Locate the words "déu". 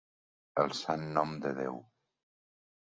1.61-1.81